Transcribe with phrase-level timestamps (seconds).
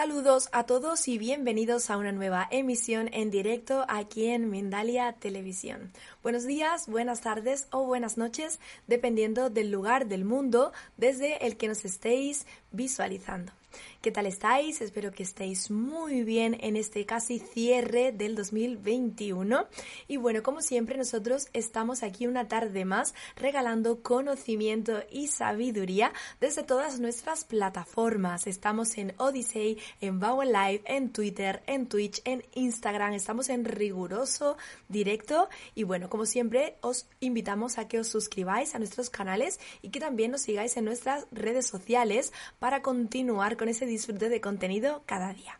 [0.00, 5.92] Saludos a todos y bienvenidos a una nueva emisión en directo aquí en Mindalia Televisión.
[6.22, 11.68] Buenos días, buenas tardes o buenas noches, dependiendo del lugar del mundo desde el que
[11.68, 13.52] nos estéis visualizando.
[14.00, 14.80] ¿Qué tal estáis?
[14.80, 19.66] Espero que estéis muy bien en este casi cierre del 2021.
[20.08, 26.62] Y bueno, como siempre, nosotros estamos aquí una tarde más regalando conocimiento y sabiduría desde
[26.62, 28.46] todas nuestras plataformas.
[28.46, 33.12] Estamos en Odyssey, en Bauer Live, en Twitter, en Twitch, en Instagram.
[33.12, 34.56] Estamos en riguroso
[34.88, 35.50] directo.
[35.74, 40.00] Y bueno, como siempre, os invitamos a que os suscribáis a nuestros canales y que
[40.00, 45.32] también nos sigáis en nuestras redes sociales para continuar con ese disfrute de contenido cada
[45.34, 45.58] día.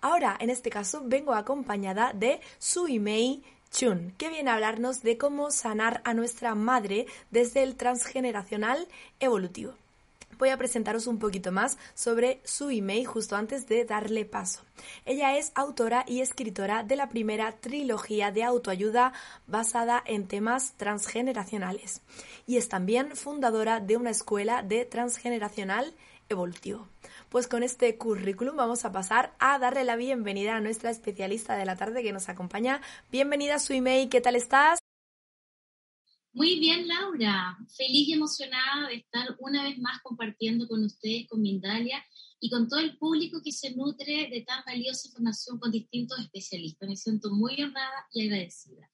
[0.00, 5.50] Ahora, en este caso, vengo acompañada de Suimei Chun, que viene a hablarnos de cómo
[5.50, 8.88] sanar a nuestra madre desde el transgeneracional
[9.20, 9.74] evolutivo.
[10.38, 14.62] Voy a presentaros un poquito más sobre Suimei justo antes de darle paso.
[15.04, 19.12] Ella es autora y escritora de la primera trilogía de autoayuda
[19.46, 22.00] basada en temas transgeneracionales
[22.46, 25.94] y es también fundadora de una escuela de transgeneracional
[26.30, 26.88] evolutivo.
[27.30, 31.64] Pues con este currículum vamos a pasar a darle la bienvenida a nuestra especialista de
[31.64, 32.80] la tarde que nos acompaña.
[33.12, 34.80] Bienvenida Suimei, ¿qué tal estás?
[36.32, 37.56] Muy bien, Laura.
[37.76, 42.04] Feliz y emocionada de estar una vez más compartiendo con ustedes, con Mindalia
[42.40, 46.88] y con todo el público que se nutre de tan valiosa información con distintos especialistas.
[46.88, 48.89] Me siento muy honrada y agradecida.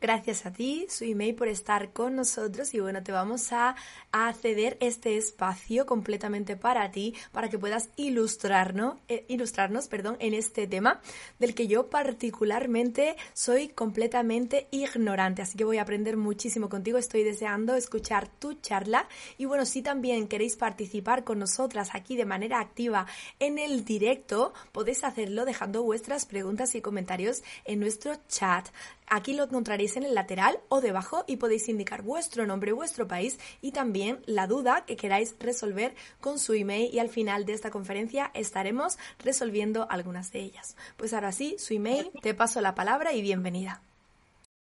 [0.00, 2.72] Gracias a ti, Suimei, por estar con nosotros.
[2.72, 3.74] Y bueno, te vamos a,
[4.12, 10.34] a ceder este espacio completamente para ti, para que puedas ilustrarnos, eh, ilustrarnos perdón, en
[10.34, 11.00] este tema
[11.40, 17.24] del que yo particularmente soy completamente ignorante, así que voy a aprender muchísimo contigo, estoy
[17.24, 19.08] deseando escuchar tu charla.
[19.36, 23.06] Y bueno, si también queréis participar con nosotras aquí de manera activa
[23.40, 28.68] en el directo, podéis hacerlo dejando vuestras preguntas y comentarios en nuestro chat.
[29.10, 33.38] Aquí lo encontraréis en el lateral o debajo y podéis indicar vuestro nombre, vuestro país
[33.62, 37.70] y también la duda que queráis resolver con su email y al final de esta
[37.70, 40.76] conferencia estaremos resolviendo algunas de ellas.
[40.96, 43.82] Pues ahora sí, su email, te paso la palabra y bienvenida.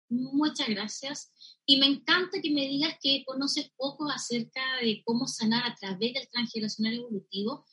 [0.09, 1.31] Muchas gracias.
[1.66, 6.13] Y me encanta que me digas que conoces poco acerca de cómo sanar a través
[6.13, 7.66] del transgeneracional evolutivo,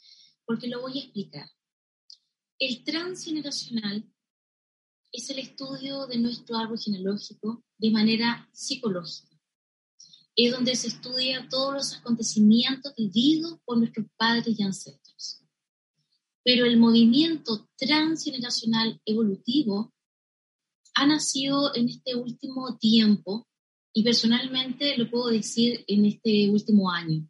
[0.46, 1.46] porque lo voy a explicar.
[2.58, 4.11] El transgeneracional
[5.12, 9.38] es el estudio de nuestro árbol genealógico de manera psicológica.
[10.34, 15.42] Es donde se estudia todos los acontecimientos vividos por nuestros padres y ancestros.
[16.42, 19.92] Pero el movimiento transgeneracional evolutivo
[20.94, 23.46] ha nacido en este último tiempo
[23.92, 27.28] y personalmente lo puedo decir en este último año.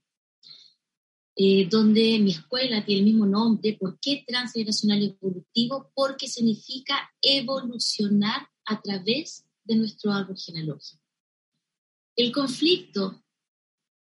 [1.35, 3.77] Eh, donde mi escuela tiene el mismo nombre.
[3.81, 5.91] ¿Por qué transgeneracional evolutivo?
[5.95, 11.03] Porque significa evolucionar a través de nuestro árbol genealógico.
[12.15, 13.25] El conflicto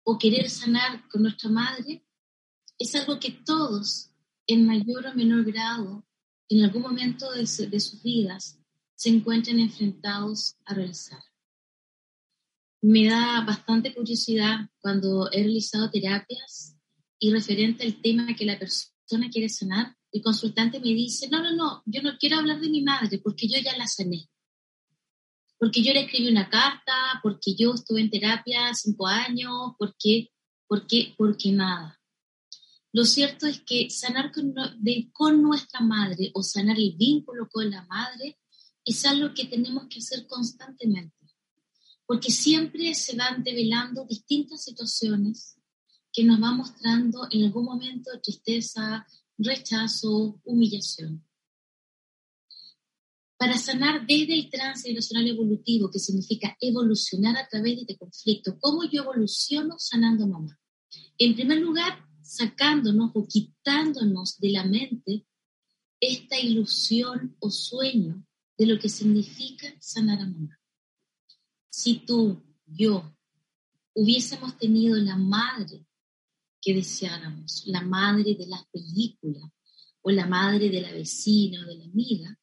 [0.02, 2.06] o querer sanar con nuestra madre
[2.78, 4.10] es algo que todos,
[4.46, 6.06] en mayor o menor grado,
[6.48, 8.58] en algún momento de, su, de sus vidas,
[8.94, 11.22] se encuentran enfrentados a realizar.
[12.80, 16.79] Me da bastante curiosidad cuando he realizado terapias
[17.20, 21.54] y referente al tema que la persona quiere sanar, el consultante me dice, no, no,
[21.54, 24.28] no, yo no quiero hablar de mi madre porque yo ya la sané.
[25.58, 30.30] Porque yo le escribí una carta, porque yo estuve en terapia cinco años, porque,
[30.66, 32.00] porque, porque nada.
[32.92, 37.70] Lo cierto es que sanar con, de, con nuestra madre o sanar el vínculo con
[37.70, 38.38] la madre
[38.84, 41.14] es algo que tenemos que hacer constantemente.
[42.06, 45.59] Porque siempre se van develando distintas situaciones
[46.12, 49.06] que nos va mostrando en algún momento tristeza,
[49.38, 51.24] rechazo, humillación.
[53.36, 58.84] Para sanar desde el transgeneracional evolutivo, que significa evolucionar a través de este conflicto, ¿cómo
[58.84, 60.58] yo evoluciono sanando mamá?
[61.16, 65.26] En primer lugar, sacándonos o quitándonos de la mente
[66.00, 68.24] esta ilusión o sueño
[68.58, 70.60] de lo que significa sanar a mamá.
[71.70, 73.16] Si tú, yo,
[73.94, 75.86] hubiésemos tenido la madre
[76.60, 79.50] que deseáramos, la madre de las películas
[80.02, 82.38] o la madre de la vecina o de la amiga,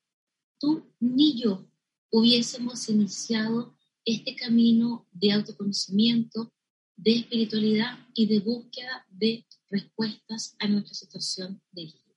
[0.60, 1.70] tú ni yo
[2.12, 6.54] hubiésemos iniciado este camino de autoconocimiento,
[6.96, 12.08] de espiritualidad y de búsqueda de respuestas a nuestra situación de vida.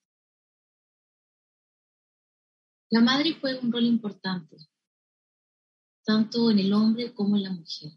[2.91, 4.56] La madre juega un rol importante,
[6.05, 7.93] tanto en el hombre como en la mujer.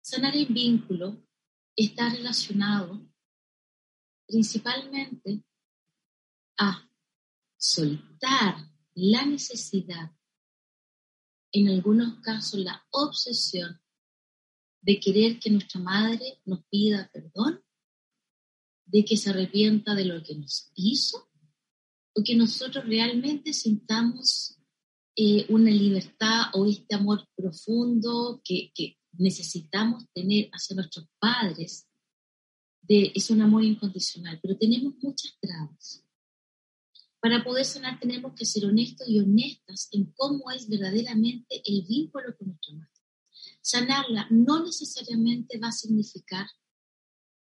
[0.00, 1.27] Sanar el vínculo
[1.78, 3.00] está relacionado
[4.26, 5.44] principalmente
[6.58, 6.90] a
[7.56, 8.56] soltar
[8.94, 10.10] la necesidad,
[11.52, 13.80] en algunos casos la obsesión
[14.82, 17.62] de querer que nuestra madre nos pida perdón,
[18.84, 21.30] de que se arrepienta de lo que nos hizo,
[22.12, 24.58] o que nosotros realmente sintamos
[25.14, 31.86] eh, una libertad o este amor profundo que, que necesitamos tener hacia nuestros padres,
[32.82, 36.04] de, es un amor incondicional, pero tenemos muchas trabas.
[37.20, 42.36] Para poder sanar tenemos que ser honestos y honestas en cómo es verdaderamente el vínculo
[42.36, 42.92] con nuestra madre.
[43.60, 46.46] Sanarla no necesariamente va a significar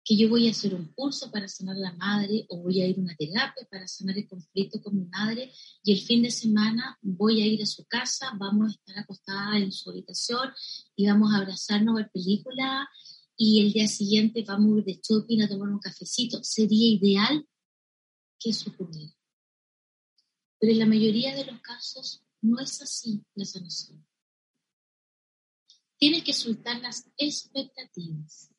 [0.08, 2.88] que yo voy a hacer un curso para sanar a la madre o voy a
[2.88, 5.52] ir a una terapia para sanar el conflicto con mi madre
[5.84, 9.58] y el fin de semana voy a ir a su casa, vamos a estar acostada
[9.58, 10.50] en su habitación
[10.96, 12.90] y vamos a abrazarnos a ver película
[13.36, 16.42] y el día siguiente vamos a ir de shopping a tomar un cafecito.
[16.42, 17.46] Sería ideal
[18.40, 19.14] que eso ocurriera.
[20.58, 24.08] Pero en la mayoría de los casos no es así la sanación.
[25.98, 28.52] Tienes que soltar las expectativas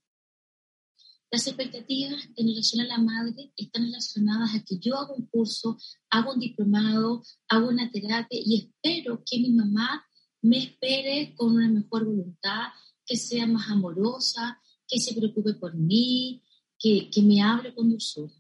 [1.31, 5.77] las expectativas en relación a la madre están relacionadas a que yo hago un curso,
[6.09, 10.07] hago un diplomado, hago una terapia y espero que mi mamá
[10.41, 12.69] me espere con una mejor voluntad,
[13.05, 16.43] que sea más amorosa, que se preocupe por mí,
[16.79, 18.33] que, que me hable con dulzura.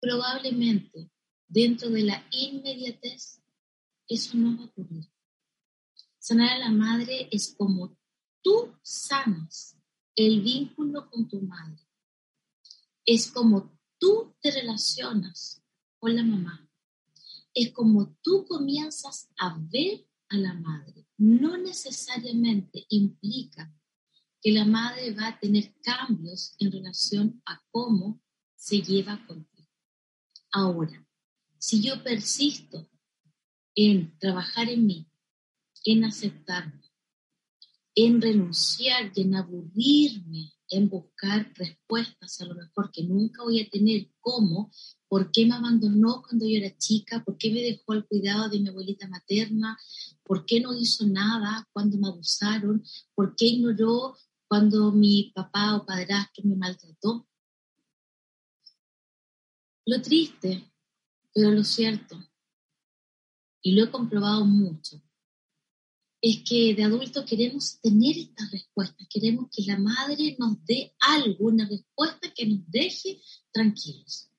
[0.00, 1.10] Probablemente
[1.46, 3.40] dentro de la inmediatez
[4.08, 5.04] eso no va a ocurrir.
[6.18, 7.96] Sanar a la madre es como
[8.42, 9.76] tú sanas
[10.16, 11.82] el vínculo con tu madre.
[13.04, 15.62] Es como tú te relacionas
[15.98, 16.68] con la mamá.
[17.54, 21.06] Es como tú comienzas a ver a la madre.
[21.18, 23.72] No necesariamente implica
[24.40, 28.20] que la madre va a tener cambios en relación a cómo
[28.56, 29.68] se lleva contigo.
[30.50, 31.06] Ahora,
[31.58, 32.90] si yo persisto
[33.74, 35.08] en trabajar en mí,
[35.84, 36.81] en aceptarme,
[37.94, 44.10] en renunciar en aburrirme, en buscar respuestas a lo mejor que nunca voy a tener,
[44.20, 44.70] como
[45.08, 48.60] por qué me abandonó cuando yo era chica, por qué me dejó al cuidado de
[48.60, 49.78] mi abuelita materna,
[50.24, 52.82] por qué no hizo nada cuando me abusaron,
[53.14, 54.16] por qué ignoró
[54.48, 57.28] cuando mi papá o padrastro me maltrató.
[59.84, 60.72] Lo triste,
[61.34, 62.16] pero lo cierto,
[63.60, 65.01] y lo he comprobado mucho,
[66.24, 71.68] es que de adultos queremos tener estas respuestas, queremos que la madre nos dé alguna
[71.68, 73.20] respuesta que nos deje
[73.50, 74.30] tranquilos.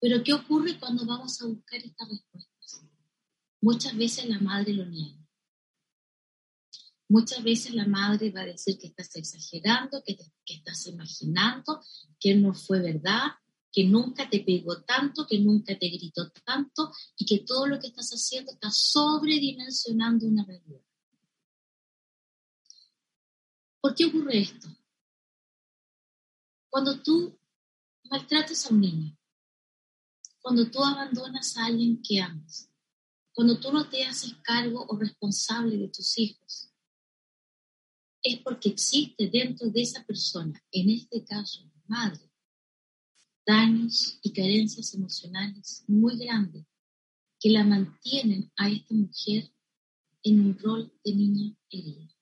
[0.00, 2.84] Pero ¿qué ocurre cuando vamos a buscar estas respuestas?
[3.60, 5.24] Muchas veces la madre lo niega.
[7.08, 11.80] Muchas veces la madre va a decir que estás exagerando, que, que estás imaginando,
[12.18, 13.28] que no fue verdad,
[13.70, 17.86] que nunca te pegó tanto, que nunca te gritó tanto y que todo lo que
[17.86, 20.87] estás haciendo está sobredimensionando una realidad.
[23.80, 24.68] ¿Por qué ocurre esto?
[26.70, 27.38] Cuando tú
[28.10, 29.18] maltratas a un niño,
[30.40, 32.70] cuando tú abandonas a alguien que amas,
[33.32, 36.72] cuando tú no te haces cargo o responsable de tus hijos,
[38.22, 42.30] es porque existe dentro de esa persona, en este caso madre,
[43.46, 46.66] daños y carencias emocionales muy grandes
[47.40, 49.50] que la mantienen a esta mujer
[50.22, 52.17] en un rol de niña herida.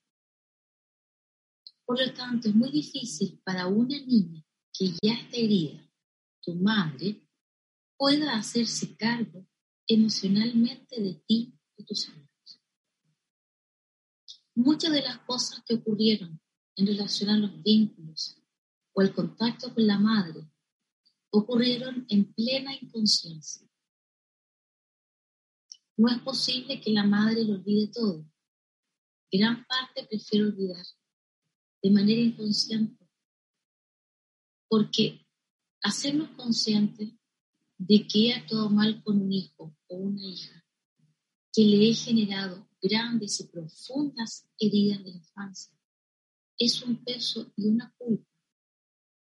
[1.87, 4.45] Por lo tanto, es muy difícil para una niña
[4.77, 5.89] que ya está herida,
[6.43, 7.27] tu madre,
[7.97, 9.47] pueda hacerse cargo
[9.87, 12.61] emocionalmente de ti y tus hermanos.
[14.57, 16.41] Muchas de las cosas que ocurrieron
[16.75, 18.37] en relación a los vínculos
[18.93, 20.51] o el contacto con la madre
[21.31, 23.69] ocurrieron en plena inconsciencia.
[25.97, 28.27] No es posible que la madre lo olvide todo.
[29.31, 30.85] Gran parte prefiere olvidar
[31.87, 33.09] de manera inconsciente.
[34.69, 35.25] Porque
[35.81, 37.13] hacernos conscientes
[37.79, 40.65] de que he actuado mal con un hijo o una hija,
[41.53, 45.79] que le he generado grandes y profundas heridas de infancia,
[46.59, 48.29] es un peso y una culpa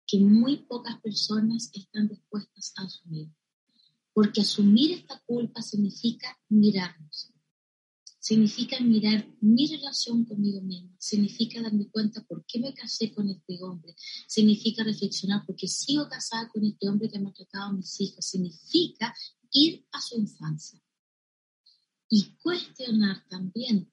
[0.04, 3.28] que muy pocas personas están dispuestas a asumir.
[4.12, 7.32] Porque asumir esta culpa significa mirarnos,
[8.26, 13.56] significa mirar mi relación conmigo misma, significa darme cuenta por qué me casé con este
[13.62, 13.94] hombre,
[14.26, 18.26] significa reflexionar por qué sigo casada con este hombre que ha maltratado a mis hijas,
[18.26, 19.14] significa
[19.52, 20.82] ir a su infancia
[22.08, 23.92] y cuestionar también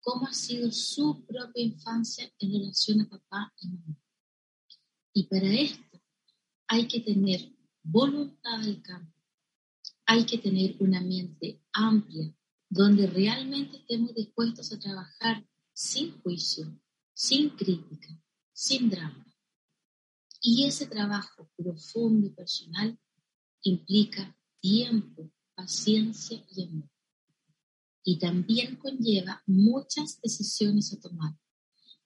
[0.00, 3.98] cómo ha sido su propia infancia en relación a papá y mamá.
[5.12, 6.00] Y para esto
[6.68, 9.12] hay que tener voluntad del cambio,
[10.04, 12.32] hay que tener una mente amplia
[12.68, 16.78] donde realmente estemos dispuestos a trabajar sin juicio,
[17.12, 18.08] sin crítica,
[18.52, 19.26] sin drama.
[20.40, 22.98] Y ese trabajo profundo y personal
[23.62, 26.90] implica tiempo, paciencia y amor
[28.08, 31.36] y también conlleva muchas decisiones a tomar.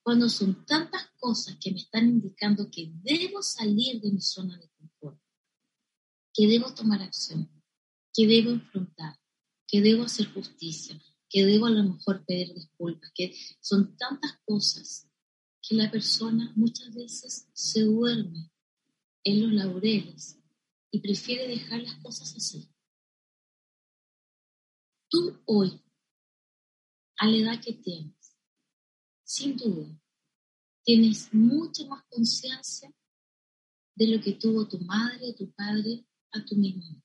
[0.03, 4.71] Cuando son tantas cosas que me están indicando que debo salir de mi zona de
[4.71, 5.21] confort,
[6.33, 7.51] que debo tomar acción,
[8.15, 9.20] que debo enfrentar,
[9.71, 15.09] que debo hacer justicia, que debo a lo mejor pedir disculpas, que son tantas cosas
[15.63, 18.51] que la persona muchas veces se duerme
[19.23, 20.39] en los laureles
[20.91, 22.69] y prefiere dejar las cosas así.
[25.09, 25.81] Tú hoy
[27.19, 28.37] a la edad que tienes.
[29.23, 29.87] Sin duda,
[30.83, 32.93] tienes mucha más conciencia
[33.95, 37.01] de lo que tuvo tu madre, tu padre, a tu misma.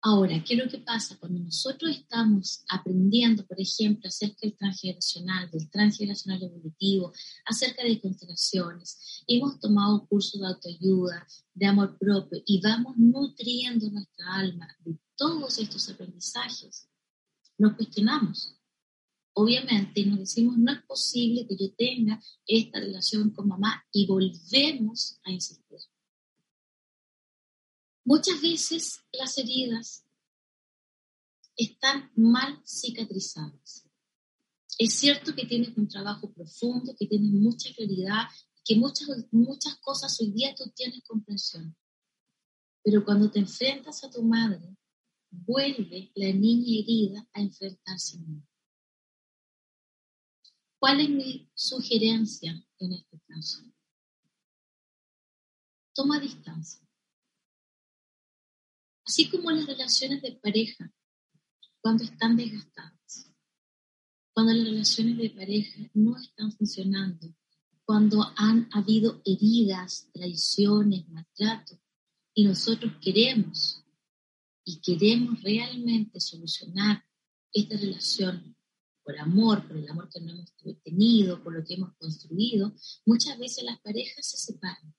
[0.00, 1.16] Ahora, ¿qué es lo que pasa?
[1.18, 7.12] Cuando nosotros estamos aprendiendo, por ejemplo, acerca del transgeneracional, del transgeneracional evolutivo,
[7.44, 14.34] acerca de constelaciones, hemos tomado cursos de autoayuda, de amor propio y vamos nutriendo nuestra
[14.34, 16.88] alma de todos estos aprendizajes,
[17.58, 18.54] nos cuestionamos.
[19.32, 25.18] Obviamente nos decimos, no es posible que yo tenga esta relación con mamá y volvemos
[25.24, 25.80] a insistir.
[28.10, 30.02] Muchas veces las heridas
[31.54, 33.86] están mal cicatrizadas.
[34.78, 38.22] Es cierto que tienes un trabajo profundo, que tienes mucha claridad,
[38.64, 41.76] que muchas, muchas cosas hoy día tú tienes comprensión.
[42.82, 44.74] Pero cuando te enfrentas a tu madre
[45.30, 48.42] vuelve la niña herida a enfrentarse a mí.
[50.78, 53.70] ¿Cuál es mi sugerencia en este caso?
[55.92, 56.87] Toma distancia.
[59.08, 60.92] Así como las relaciones de pareja,
[61.80, 63.32] cuando están desgastadas,
[64.34, 67.34] cuando las relaciones de pareja no están funcionando,
[67.86, 71.80] cuando han habido heridas, traiciones, maltrato,
[72.34, 73.82] y nosotros queremos
[74.62, 77.02] y queremos realmente solucionar
[77.50, 78.54] esta relación
[79.02, 80.52] por amor, por el amor que no hemos
[80.84, 82.74] tenido, por lo que hemos construido,
[83.06, 84.94] muchas veces las parejas se separan.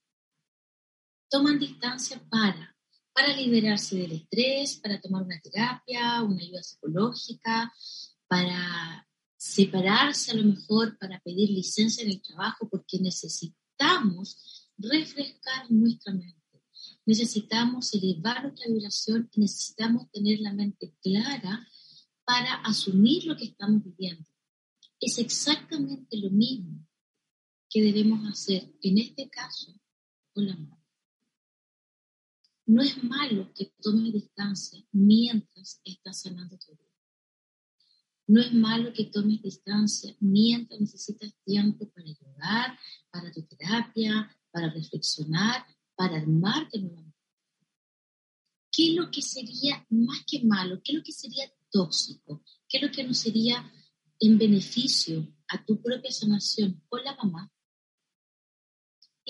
[1.29, 2.75] Toman distancia para,
[3.19, 7.73] para liberarse del estrés, para tomar una terapia, una ayuda psicológica,
[8.27, 16.13] para separarse a lo mejor, para pedir licencia en el trabajo, porque necesitamos refrescar nuestra
[16.13, 16.39] mente
[17.05, 21.67] necesitamos elevar nuestra vibración necesitamos tener la mente clara
[22.23, 24.29] para asumir lo que estamos viviendo.
[24.99, 26.87] Es exactamente lo mismo
[27.69, 29.73] que debemos hacer en este caso
[30.33, 30.78] con la madre.
[32.69, 36.93] No es malo que tomes distancia mientras estás sanando tu vida.
[38.27, 42.77] No es malo que tomes distancia mientras necesitas tiempo para ayudar,
[43.09, 47.17] para tu terapia, para reflexionar, para armarte nuevamente.
[48.71, 50.79] ¿Qué es lo que sería más que malo?
[50.83, 52.43] ¿Qué es lo que sería tóxico?
[52.67, 53.67] ¿Qué es lo que no sería
[54.19, 57.51] en beneficio a tu propia sanación con la mamá?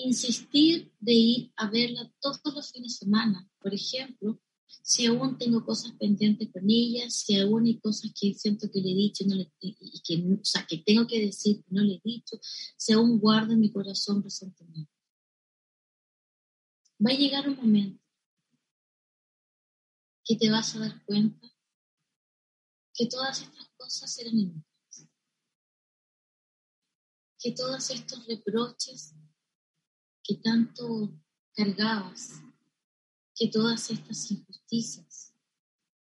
[0.02, 4.40] Insistir de ir a verla todos los fines de semana, por ejemplo,
[4.82, 8.92] si aún tengo cosas pendientes con ella, si aún hay cosas que siento que le
[8.92, 9.24] he dicho
[9.60, 12.38] y que, o sea, que tengo que decir que no le he dicho,
[12.76, 14.92] si aún guardo en mi corazón resentimiento.
[17.04, 18.02] Va a llegar un momento
[20.24, 21.52] que te vas a dar cuenta
[22.94, 25.08] que todas estas cosas eran inútiles,
[27.38, 29.14] que todos estos reproches
[30.30, 31.12] que tanto
[31.56, 32.40] cargabas,
[33.34, 35.34] que todas estas injusticias,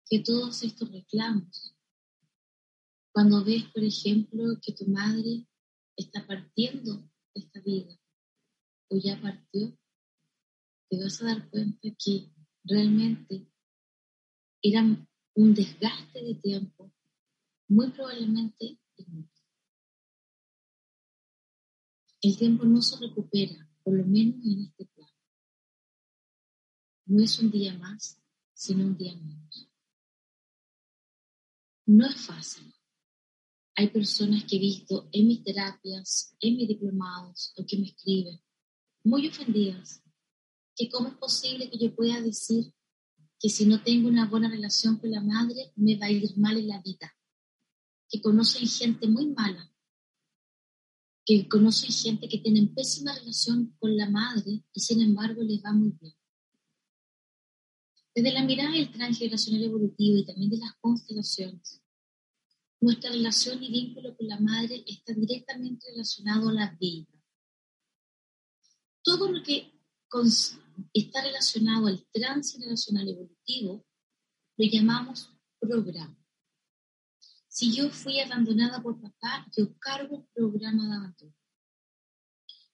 [0.08, 1.76] que todos estos reclamos,
[3.12, 5.46] cuando ves, por ejemplo, que tu madre
[5.98, 6.96] está partiendo
[7.34, 7.94] de esta vida
[8.88, 9.78] o ya partió,
[10.88, 12.32] te vas a dar cuenta que
[12.64, 13.52] realmente
[14.62, 14.82] era
[15.34, 16.90] un desgaste de tiempo
[17.68, 19.44] muy probablemente inútil.
[22.22, 25.12] El tiempo no se recupera, por lo menos en este plano.
[27.04, 28.20] No es un día más,
[28.52, 29.70] sino un día menos.
[31.86, 32.74] No es fácil.
[33.76, 38.42] Hay personas que he visto en mis terapias, en mis diplomados, o que me escriben,
[39.04, 40.02] muy ofendidas,
[40.74, 42.74] que cómo es posible que yo pueda decir
[43.38, 46.58] que si no tengo una buena relación con la madre, me va a ir mal
[46.58, 47.14] en la vida.
[48.08, 49.72] Que conocen gente muy mala,
[51.26, 55.72] que conocen gente que tiene pésima relación con la madre y sin embargo les va
[55.72, 56.14] muy bien.
[58.14, 61.82] Desde la mirada del transgeneracional evolutivo y también de las constelaciones,
[62.80, 67.12] nuestra relación y vínculo con la madre está directamente relacionado a la vida.
[69.02, 69.72] Todo lo que
[70.92, 73.84] está relacionado al transgeneracional evolutivo
[74.56, 76.15] lo llamamos programa.
[77.56, 81.34] Si yo fui abandonada por papá, yo cargo un programa de abandono.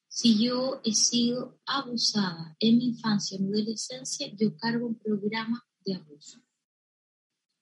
[0.09, 5.65] Si yo he sido abusada en mi infancia, en mi adolescencia, yo cargo un programa
[5.85, 6.43] de abuso.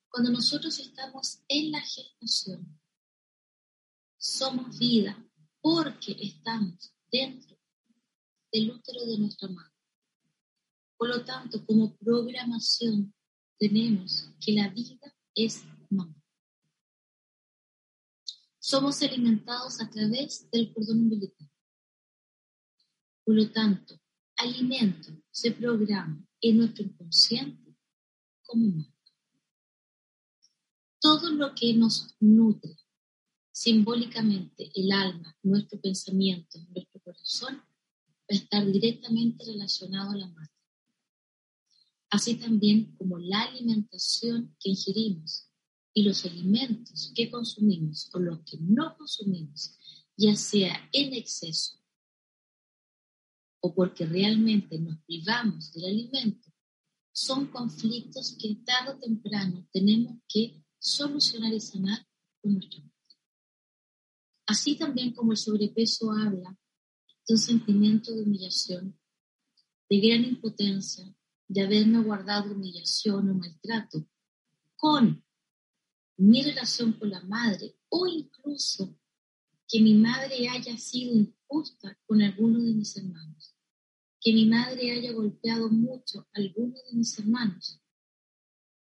[0.08, 2.80] Cuando nosotros estamos en la gestación,
[4.16, 5.22] somos vida
[5.60, 7.54] porque estamos dentro
[8.50, 9.74] del útero de nuestra madre.
[10.96, 13.14] Por lo tanto, como programación,
[13.58, 16.19] tenemos que la vida es mamá.
[18.70, 21.50] Somos alimentados a través del cordón umbilical.
[23.24, 24.00] Por lo tanto,
[24.36, 27.76] alimento se programa en nuestro inconsciente
[28.44, 28.94] como madre.
[31.00, 32.76] Todo lo que nos nutre
[33.50, 40.54] simbólicamente el alma, nuestro pensamiento, nuestro corazón, va a estar directamente relacionado a la madre.
[42.08, 45.49] Así también como la alimentación que ingerimos
[45.92, 49.76] y los alimentos que consumimos o los que no consumimos,
[50.16, 51.78] ya sea en exceso
[53.60, 56.48] o porque realmente nos privamos del alimento,
[57.12, 62.06] son conflictos que tarde o temprano tenemos que solucionar y sanar
[62.40, 62.96] con nuestra mente.
[64.46, 66.58] Así también como el sobrepeso habla
[67.26, 68.98] de un sentimiento de humillación,
[69.88, 71.14] de gran impotencia,
[71.46, 74.08] de haberme guardado humillación o maltrato
[74.76, 75.22] con
[76.20, 78.94] mi relación con la madre o incluso
[79.66, 83.56] que mi madre haya sido injusta con alguno de mis hermanos,
[84.20, 87.80] que mi madre haya golpeado mucho a alguno de mis hermanos.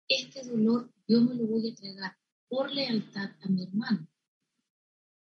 [0.08, 2.18] Este dolor yo me lo voy a entregar
[2.50, 4.08] por lealtad a mi hermano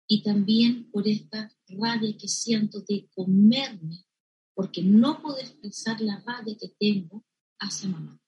[0.08, 4.06] y también por esta rabia que siento de comerme
[4.56, 7.24] porque no puedo expresar la rabia que tengo
[7.60, 8.20] hacia mamá.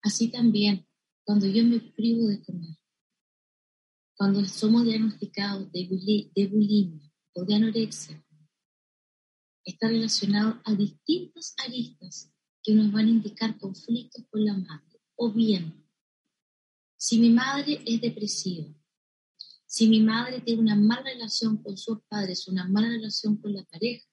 [0.00, 0.87] Así también,
[1.28, 2.74] cuando yo me privo de comer,
[4.16, 8.24] cuando somos diagnosticados de, bulimia o de anorexia,
[9.62, 15.02] está relacionado a distintas aristas que nos van a indicar conflictos con la madre.
[15.16, 15.86] O bien,
[16.96, 18.74] si mi madre es depresiva,
[19.66, 23.64] si mi madre tiene una mala relación con sus padres, una mala relación con la
[23.64, 24.06] pareja,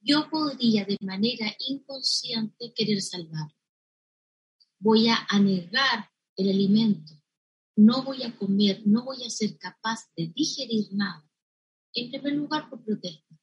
[0.00, 3.59] yo podría de manera inconsciente querer salvar.
[4.80, 7.12] Voy a anegar el alimento,
[7.76, 11.24] no voy a comer, no voy a ser capaz de digerir nada.
[11.94, 13.36] En primer lugar, por protesta.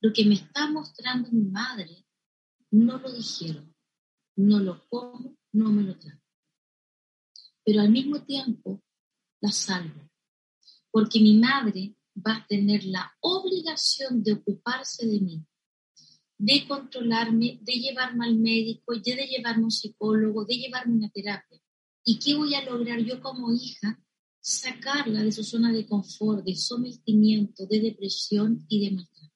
[0.00, 2.06] Lo que me está mostrando mi madre,
[2.70, 3.66] no lo digiero,
[4.36, 6.20] no lo como, no me lo trago.
[7.64, 8.82] Pero al mismo tiempo,
[9.40, 10.08] la salvo.
[10.90, 15.46] Porque mi madre va a tener la obligación de ocuparse de mí
[16.38, 21.10] de controlarme, de llevarme al médico, de, llevarme a un psicólogo, de llevarme a una
[21.10, 21.60] terapia.
[22.04, 24.00] ¿Y qué voy a lograr yo como hija?
[24.40, 29.30] Sacarla de su zona de confort, de sometimiento, de depresión y de maltrato.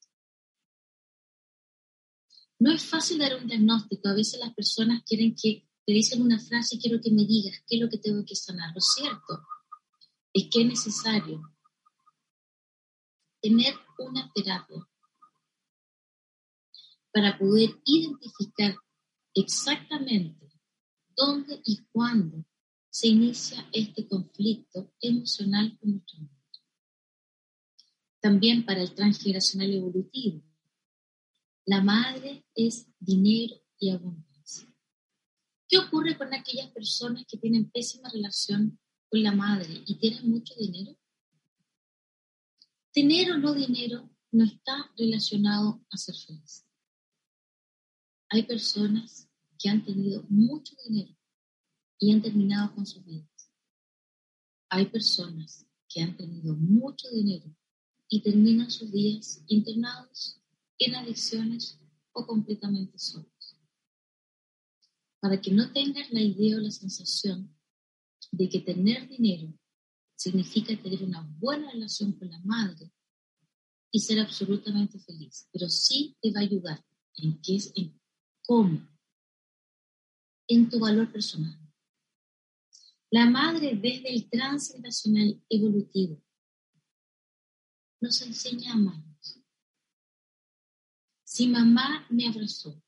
[2.59, 4.09] No es fácil dar un diagnóstico.
[4.09, 7.63] A veces las personas quieren que te dicen una frase y quiero que me digas
[7.67, 8.75] qué es lo que tengo que sanar.
[8.75, 9.41] Lo cierto
[10.35, 11.41] es que es necesario
[13.41, 14.88] tener una terapia
[17.13, 18.77] para poder identificar
[19.35, 20.49] exactamente
[21.17, 22.45] dónde y cuándo
[22.91, 26.35] se inicia este conflicto emocional con nuestro mundo.
[28.21, 30.43] También para el transgeneracional evolutivo,
[31.67, 34.75] la madre es dinero y abundancia.
[35.69, 40.55] ¿Qué ocurre con aquellas personas que tienen pésima relación con la madre y tienen mucho
[40.59, 40.97] dinero?
[42.93, 46.68] Tener o no dinero no está relacionado a ser feliz.
[48.31, 51.17] Hay personas que han tenido mucho dinero
[51.99, 53.51] y han terminado con sus vidas.
[54.69, 57.55] Hay personas que han tenido mucho dinero
[58.09, 60.41] y terminan sus días internados
[60.79, 61.81] en adicciones
[62.13, 63.57] o completamente solos.
[65.21, 67.55] Para que no tengas la idea o la sensación
[68.31, 69.53] de que tener dinero
[70.15, 72.93] significa tener una buena relación con la madre
[73.91, 76.85] y ser absolutamente feliz, pero sí te va a ayudar
[77.17, 77.98] en qué es, en
[78.49, 78.81] cómo,
[80.47, 81.55] en tu valor personal.
[83.11, 86.25] La madre desde el transgeneracional evolutivo
[88.01, 89.45] nos enseña a amarnos.
[91.25, 92.83] Si mamá me abrazó,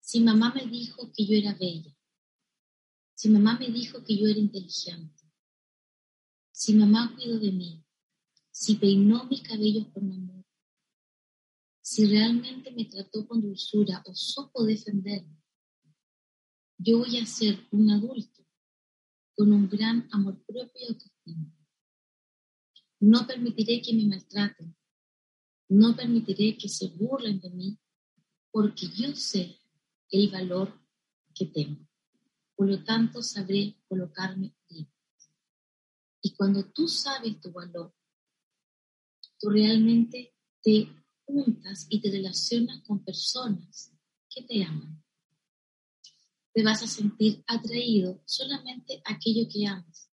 [0.00, 1.96] si mamá me dijo que yo era bella,
[3.14, 5.30] si mamá me dijo que yo era inteligente,
[6.50, 7.84] si mamá cuidó de mí,
[8.50, 10.33] si peinó mis cabellos con amor,
[11.84, 15.36] si realmente me trató con dulzura o supo defenderme,
[16.78, 18.42] yo voy a ser un adulto
[19.34, 21.52] con un gran amor propio y autoestima.
[23.00, 24.74] No permitiré que me maltraten,
[25.68, 27.78] no permitiré que se burlen de mí,
[28.50, 29.58] porque yo sé
[30.08, 30.80] el valor
[31.34, 31.86] que tengo.
[32.56, 35.30] Por lo tanto, sabré colocarme límites.
[36.22, 37.94] Y cuando tú sabes tu valor,
[39.38, 43.92] tú realmente te juntas y te relacionas con personas
[44.28, 45.02] que te aman.
[46.52, 50.10] Te vas a sentir atraído solamente a aquello que amas.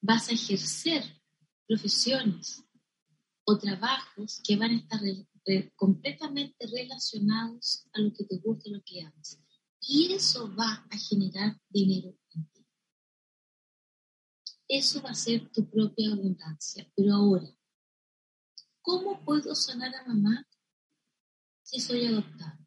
[0.00, 1.04] Vas a ejercer
[1.66, 2.64] profesiones
[3.44, 5.00] o trabajos que van a estar
[5.76, 9.38] completamente relacionados a lo que te gusta, a lo que amas.
[9.80, 12.66] Y eso va a generar dinero en ti.
[14.68, 16.90] Eso va a ser tu propia abundancia.
[16.94, 17.48] Pero ahora,
[18.82, 20.44] ¿Cómo puedo sanar a mamá
[21.62, 22.58] si soy adoptada?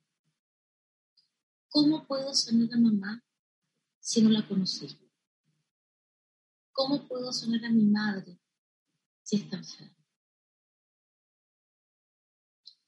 [1.68, 3.22] ¿Cómo puedo sanar a mamá
[4.00, 4.88] si no la conocí?
[6.72, 8.40] ¿Cómo puedo sanar a mi madre
[9.24, 9.94] si está enferma?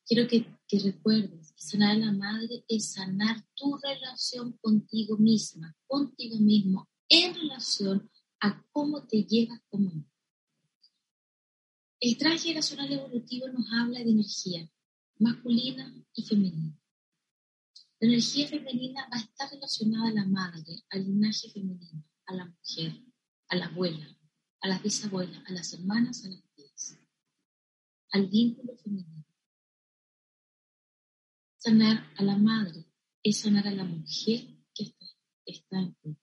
[0.05, 5.75] Quiero que, que recuerdes que sanar a la madre es sanar tu relación contigo misma,
[5.85, 8.09] contigo mismo, en relación
[8.39, 10.16] a cómo te llevas como mamá.
[11.99, 14.69] El transgeneracional evolutivo nos habla de energía
[15.17, 16.79] masculina y femenina.
[17.99, 22.45] La energía femenina va a estar relacionada a la madre, al linaje femenino, a la
[22.45, 23.01] mujer,
[23.47, 24.15] a la abuela,
[24.61, 26.99] a las bisabuelas, a las hermanas, a las tías,
[28.11, 29.25] al vínculo femenino.
[31.57, 32.85] Sanar a la madre
[33.23, 34.41] es sanar a la mujer
[34.75, 35.05] que está,
[35.47, 36.15] está en ti.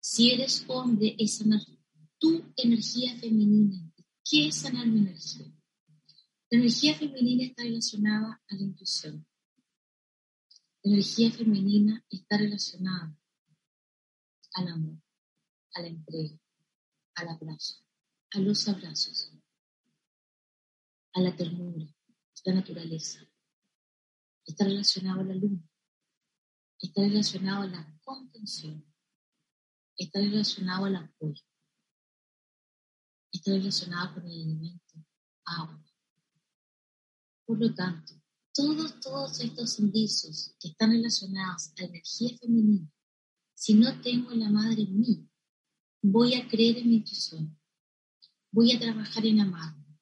[0.00, 1.62] Si eres hombre, es sanar
[2.18, 3.88] tu energía femenina
[4.30, 5.46] ¿Qué es sanar mi energía?
[6.50, 9.26] La energía femenina está relacionada a la intuición.
[10.82, 13.16] La energía femenina está relacionada
[14.52, 15.00] al amor,
[15.72, 16.38] a la entrega,
[17.14, 17.82] al abrazo,
[18.32, 19.32] a los abrazos,
[21.14, 23.26] a la ternura, a la naturaleza.
[24.44, 25.66] Está relacionado a la luna.
[26.78, 28.84] Está relacionado a la contención.
[29.96, 31.47] Está relacionado al apoyo
[33.32, 35.04] está relacionado con el elemento
[35.44, 35.84] agua.
[37.46, 38.14] Por lo tanto,
[38.52, 42.90] todos, todos estos indicios que están relacionados a energía femenina,
[43.54, 45.28] si no tengo la madre en mí,
[46.02, 47.58] voy a creer en mi intuición,
[48.50, 49.98] voy a trabajar en amarme,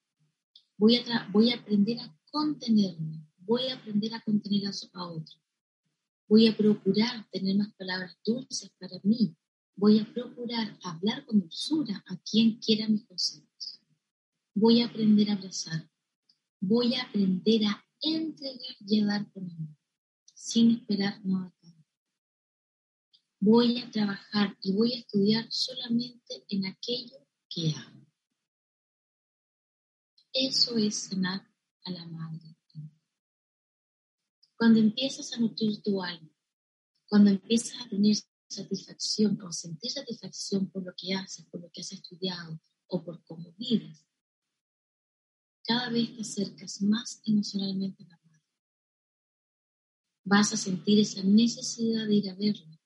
[0.76, 5.36] voy a, voy a aprender a contenerme, voy a aprender a contener a, a otro,
[6.28, 9.36] voy a procurar tener más palabras dulces para mí,
[9.76, 13.82] Voy a procurar hablar con dulzura a quien quiera mis consejos.
[14.54, 15.90] Voy a aprender a abrazar.
[16.60, 19.76] Voy a aprender a entregar y dar con amor,
[20.34, 21.52] sin esperar nada
[23.38, 28.06] Voy a trabajar y voy a estudiar solamente en aquello que amo.
[30.32, 31.46] Eso es sanar
[31.84, 32.56] a la madre.
[34.56, 36.30] Cuando empiezas a nutrir tu alma,
[37.08, 38.16] cuando empiezas a tener
[38.48, 43.22] satisfacción o sentir satisfacción por lo que haces, por lo que has estudiado o por
[43.24, 44.06] cómo vives,
[45.64, 48.44] cada vez te acercas más emocionalmente a la madre.
[50.24, 52.80] Vas a sentir esa necesidad de ir a verla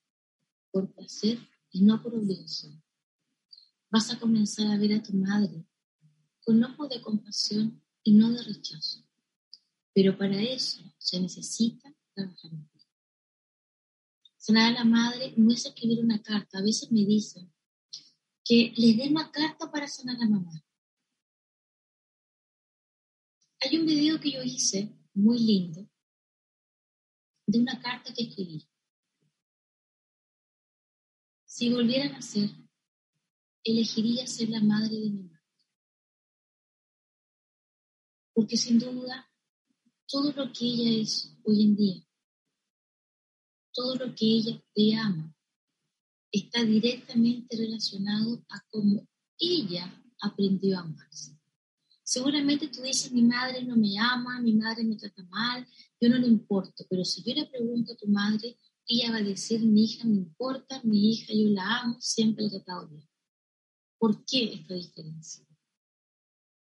[0.71, 1.37] por placer
[1.71, 2.81] y no por obligación.
[3.91, 5.65] Vas a comenzar a ver a tu madre
[6.43, 9.05] con ojo de compasión y no de rechazo.
[9.93, 12.51] Pero para eso se necesita trabajar
[14.41, 16.57] Sanar a la madre no es escribir una carta.
[16.57, 17.53] A veces me dicen
[18.43, 20.65] que les dé una carta para sanar a mamá.
[23.59, 25.87] Hay un video que yo hice muy lindo
[27.45, 28.67] de una carta que escribí.
[31.45, 32.49] Si volvieran a ser,
[33.63, 35.45] elegiría ser la madre de mi madre.
[38.33, 39.31] Porque sin duda,
[40.07, 42.10] todo lo que ella es hoy en día,
[43.73, 45.33] todo lo que ella te ama,
[46.31, 49.07] está directamente relacionado a cómo
[49.39, 51.37] ella aprendió a amarse.
[52.03, 55.65] Seguramente tú dices, mi madre no me ama, mi madre me trata mal,
[55.99, 59.23] yo no le importo, pero si yo le pregunto a tu madre, ella va a
[59.23, 63.07] decir, mi hija me importa, mi hija yo la amo, siempre la he tratado bien.
[63.97, 65.45] ¿Por qué esta diferencia?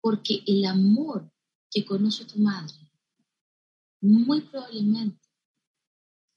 [0.00, 1.30] Porque el amor
[1.70, 2.74] que conoce tu madre,
[4.00, 5.25] muy probablemente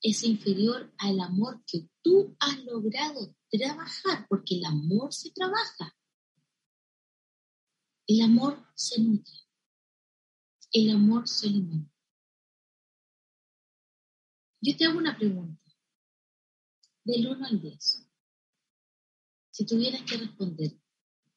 [0.01, 5.95] es inferior al amor que tú has logrado trabajar, porque el amor se trabaja.
[8.07, 9.33] El amor se nutre.
[10.71, 11.93] El amor se alimenta.
[14.62, 15.63] Yo te hago una pregunta.
[17.03, 18.07] Del 1 al 10.
[19.51, 20.71] Si tuvieras que responder,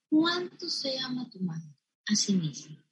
[0.09, 1.75] ¿cuánto se ama tu madre
[2.07, 2.85] a sí misma?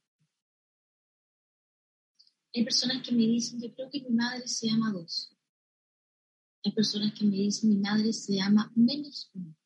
[2.54, 5.36] Hay personas que me dicen, yo creo que mi madre se ama dos.
[6.64, 9.56] Hay personas que me dicen, mi madre se ama menos uno.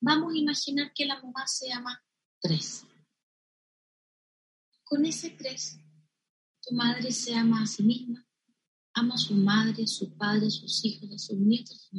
[0.00, 2.02] Vamos a imaginar que la mamá se ama
[2.40, 2.84] tres.
[4.84, 5.78] Con ese tres,
[6.60, 8.26] tu madre se ama a sí misma,
[8.94, 11.96] ama a su madre, a su padre, a sus hijos, a sus nietos, su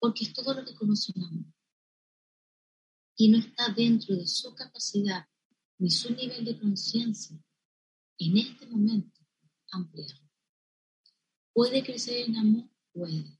[0.00, 1.54] porque es todo lo que conoce un amor.
[3.16, 5.26] Y no está dentro de su capacidad
[5.78, 7.38] ni su nivel de conciencia
[8.18, 9.20] en este momento
[9.70, 10.29] ampliar.
[11.60, 12.70] ¿Puede crecer en amor?
[12.90, 13.38] Puede.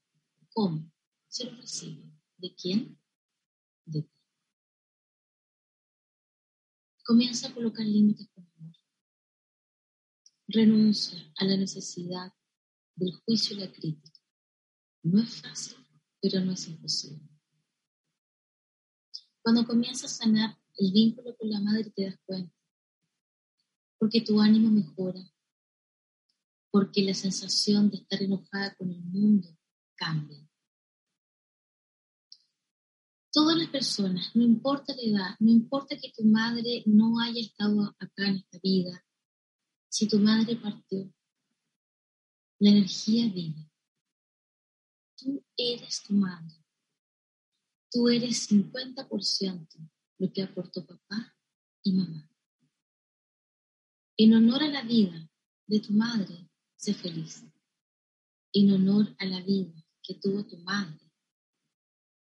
[0.52, 0.92] ¿Cómo?
[1.26, 2.04] Se lo recibe.
[2.36, 3.00] ¿De quién?
[3.86, 4.14] De ti.
[7.02, 8.76] Comienza a colocar límites con amor.
[10.48, 12.30] Renuncia a la necesidad
[12.94, 14.20] del juicio y la crítica.
[15.02, 15.78] No es fácil,
[16.20, 17.26] pero no es imposible.
[19.40, 22.54] Cuando comienzas a sanar el vínculo con la madre te das cuenta,
[23.96, 25.22] porque tu ánimo mejora,
[26.70, 29.48] porque la sensación de estar enojada con el mundo
[29.96, 30.46] cambia.
[33.32, 37.94] Todas las personas, no importa la edad, no importa que tu madre no haya estado
[37.98, 39.04] acá en esta vida,
[39.88, 41.12] si tu madre partió,
[42.58, 43.70] la energía vive.
[45.16, 46.54] Tú eres tu madre.
[47.90, 51.34] Tú eres 50% lo que aportó papá
[51.82, 52.28] y mamá.
[54.16, 55.28] En honor a la vida
[55.66, 56.49] de tu madre,
[56.80, 57.44] sé feliz.
[58.52, 60.98] En honor a la vida que tuvo tu madre,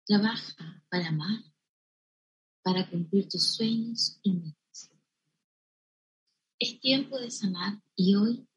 [0.05, 1.43] trabaja para amar,
[2.63, 4.91] para cumplir tus sueños y metas.
[6.57, 8.47] Es tiempo de sanar y hoy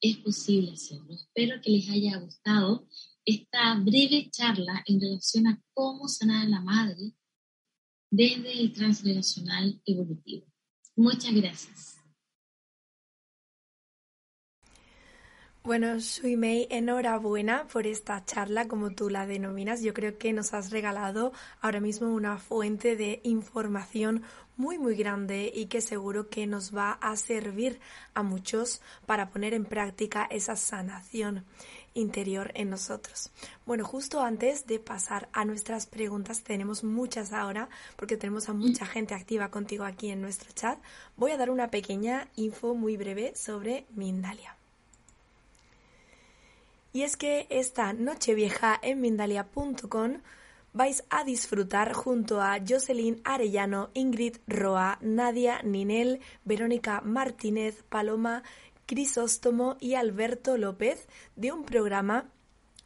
[0.00, 1.12] es posible hacerlo.
[1.12, 2.86] Espero que les haya gustado
[3.24, 7.12] esta breve charla en relación a cómo sanar a la madre
[8.08, 10.46] desde el transgeneracional evolutivo.
[10.94, 11.99] Muchas gracias.
[15.70, 15.98] Bueno,
[16.36, 19.82] Mei, enhorabuena por esta charla, como tú la denominas.
[19.82, 24.24] Yo creo que nos has regalado ahora mismo una fuente de información
[24.56, 27.78] muy, muy grande y que seguro que nos va a servir
[28.14, 31.44] a muchos para poner en práctica esa sanación
[31.94, 33.30] interior en nosotros.
[33.64, 38.86] Bueno, justo antes de pasar a nuestras preguntas, tenemos muchas ahora porque tenemos a mucha
[38.86, 40.80] gente activa contigo aquí en nuestro chat.
[41.16, 44.59] Voy a dar una pequeña info muy breve sobre Mindalia.
[46.92, 50.18] Y es que esta noche vieja en Mindalia.com
[50.72, 58.42] vais a disfrutar junto a Jocelyn Arellano, Ingrid Roa, Nadia Ninel, Verónica Martínez, Paloma
[58.86, 62.28] Crisóstomo y Alberto López de un programa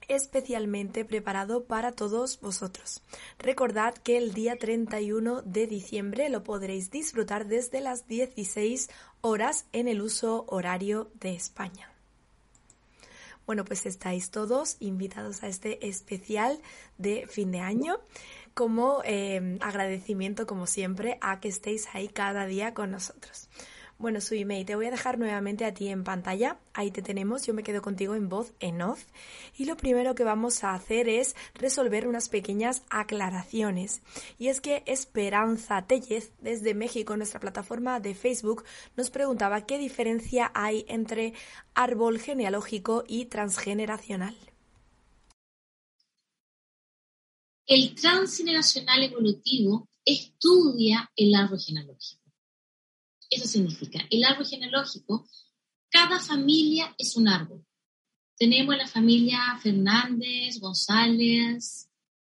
[0.09, 3.03] especialmente preparado para todos vosotros.
[3.39, 8.91] Recordad que el día 31 de diciembre lo podréis disfrutar desde las 16
[9.23, 11.94] horas en el uso horario de España.
[13.47, 16.61] Bueno, pues estáis todos invitados a este especial
[16.99, 18.01] de fin de año
[18.55, 23.49] como eh, agradecimiento, como siempre, a que estéis ahí cada día con nosotros.
[24.05, 26.59] Bueno, Suimei, te voy a dejar nuevamente a ti en pantalla.
[26.75, 29.03] Ahí te tenemos, yo me quedo contigo en voz en off.
[29.57, 34.03] Y lo primero que vamos a hacer es resolver unas pequeñas aclaraciones.
[34.39, 38.65] Y es que Esperanza Tellez, desde México, nuestra plataforma de Facebook,
[38.95, 41.33] nos preguntaba qué diferencia hay entre
[41.73, 44.37] árbol genealógico y transgeneracional.
[47.67, 52.24] El transgeneracional evolutivo estudia el árbol genealógico.
[53.35, 55.29] Eso significa, el árbol genealógico,
[55.91, 57.65] cada familia es un árbol.
[58.37, 61.89] Tenemos la familia Fernández, González,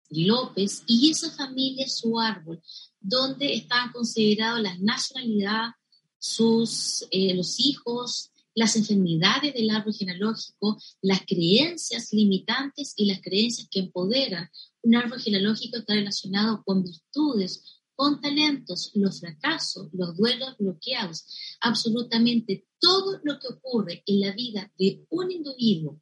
[0.09, 2.61] López, y esa familia es su árbol,
[3.01, 5.73] donde están consideradas las nacionalidades,
[6.19, 13.67] sus, eh, los hijos, las enfermedades del árbol genealógico, las creencias limitantes y las creencias
[13.69, 14.49] que empoderan.
[14.83, 21.25] Un árbol genealógico está relacionado con virtudes, con talentos, los fracasos, los duelos bloqueados,
[21.61, 26.01] absolutamente todo lo que ocurre en la vida de un individuo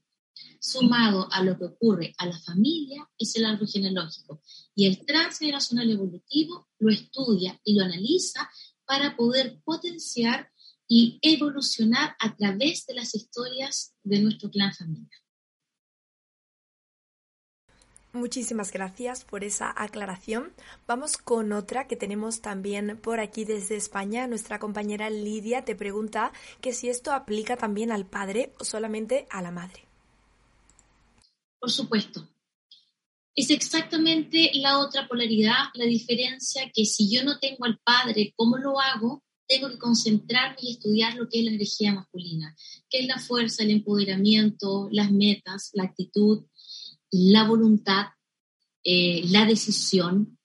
[0.60, 4.42] sumado a lo que ocurre a la familia es el árbol genealógico.
[4.76, 8.50] Y el transgeneracional evolutivo lo estudia y lo analiza
[8.86, 10.50] para poder potenciar
[10.88, 15.21] y evolucionar a través de las historias de nuestro clan familiar.
[18.14, 20.52] Muchísimas gracias por esa aclaración.
[20.86, 24.28] Vamos con otra que tenemos también por aquí desde España.
[24.28, 29.42] Nuestra compañera Lidia te pregunta que si esto aplica también al padre o solamente a
[29.42, 29.86] la madre.
[31.58, 32.28] Por supuesto.
[33.34, 38.58] Es exactamente la otra polaridad, la diferencia que si yo no tengo al padre, ¿cómo
[38.58, 39.24] lo hago?
[39.52, 42.56] tengo que concentrarme y estudiar lo que es la energía masculina,
[42.90, 46.46] que es la fuerza, el empoderamiento, las metas, la actitud,
[47.12, 48.08] la voluntad,
[48.84, 50.38] eh, la decisión.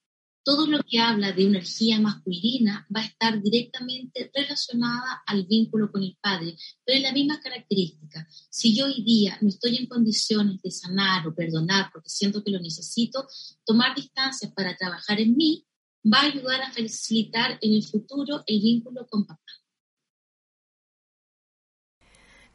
[0.44, 6.04] Todo lo que habla de energía masculina va a estar directamente relacionada al vínculo con
[6.04, 8.28] el padre, pero es la misma característica.
[8.48, 12.52] Si yo hoy día no estoy en condiciones de sanar o perdonar porque siento que
[12.52, 13.26] lo necesito,
[13.64, 15.66] tomar distancias para trabajar en mí,
[16.04, 19.42] va a ayudar a facilitar en el futuro el vínculo con papá.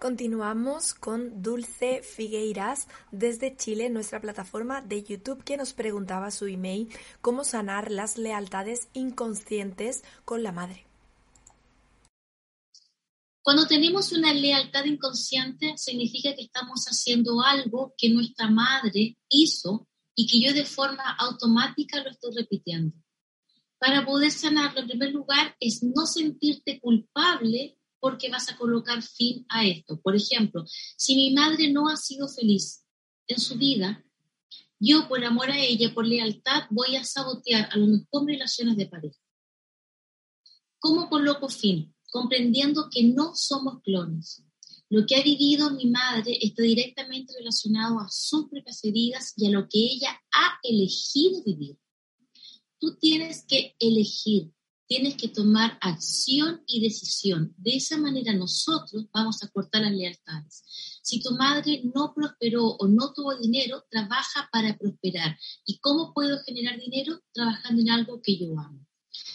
[0.01, 6.89] Continuamos con Dulce Figueiras desde Chile, nuestra plataforma de YouTube, que nos preguntaba su email
[7.21, 10.87] cómo sanar las lealtades inconscientes con la madre.
[13.43, 20.25] Cuando tenemos una lealtad inconsciente, significa que estamos haciendo algo que nuestra madre hizo y
[20.25, 22.95] que yo de forma automática lo estoy repitiendo
[23.81, 29.45] para poder sanarlo, en primer lugar, es no sentirte culpable porque vas a colocar fin
[29.47, 30.01] a esto.
[30.01, 30.65] Por ejemplo,
[30.97, 32.83] si mi madre no ha sido feliz
[33.27, 34.03] en su vida,
[34.77, 38.87] yo por amor a ella, por lealtad, voy a sabotear a lo mejor relaciones de
[38.87, 39.19] pareja.
[40.79, 41.95] ¿Cómo coloco fin?
[42.11, 44.43] Comprendiendo que no somos clones.
[44.89, 49.51] Lo que ha vivido mi madre está directamente relacionado a sus propias heridas y a
[49.51, 51.77] lo que ella ha elegido vivir
[52.81, 54.51] tú tienes que elegir,
[54.91, 57.55] tienes que tomar acción y decisión.
[57.55, 60.65] De esa manera nosotros vamos a cortar las lealtades.
[61.01, 65.39] Si tu madre no prosperó o no tuvo dinero, trabaja para prosperar.
[65.65, 67.21] ¿Y cómo puedo generar dinero?
[67.31, 68.85] Trabajando en algo que yo amo.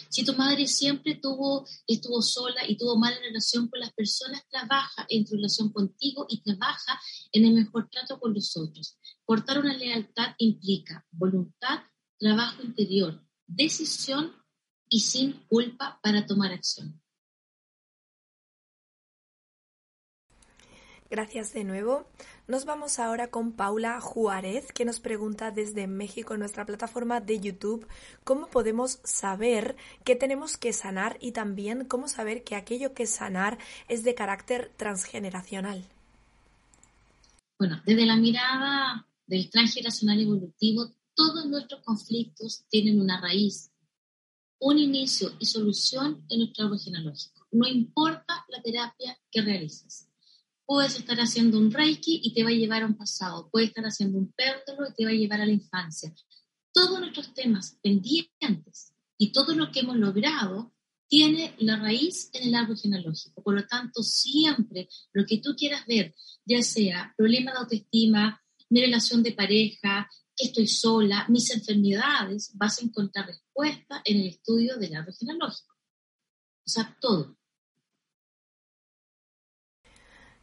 [0.09, 5.07] Si tu madre siempre tuvo, estuvo sola y tuvo mala relación con las personas, trabaja
[5.09, 8.99] en tu relación contigo y trabaja en el mejor trato con los otros.
[9.25, 11.79] Cortar una lealtad implica voluntad,
[12.19, 14.33] trabajo interior, decisión
[14.89, 17.01] y sin culpa para tomar acción.
[21.09, 22.05] Gracias de nuevo.
[22.47, 27.39] Nos vamos ahora con Paula Juárez, que nos pregunta desde México en nuestra plataforma de
[27.39, 27.87] YouTube
[28.25, 33.57] cómo podemos saber que tenemos que sanar y también cómo saber que aquello que sanar
[33.87, 35.85] es de carácter transgeneracional.
[37.57, 43.71] Bueno, desde la mirada del transgeneracional evolutivo todos nuestros conflictos tienen una raíz,
[44.59, 47.47] un inicio y solución en nuestro árbol genealógico.
[47.51, 50.09] No importa la terapia que realices.
[50.65, 53.49] Puedes estar haciendo un reiki y te va a llevar a un pasado.
[53.51, 56.13] Puedes estar haciendo un péndulo y te va a llevar a la infancia.
[56.73, 60.73] Todos nuestros temas pendientes y todo lo que hemos logrado
[61.07, 63.41] tiene la raíz en el árbol genealógico.
[63.41, 66.13] Por lo tanto, siempre lo que tú quieras ver,
[66.45, 72.79] ya sea problema de autoestima, mi relación de pareja, que estoy sola, mis enfermedades, vas
[72.79, 75.73] a encontrar respuesta en el estudio del árbol genealógico.
[76.65, 77.35] O sea, todo.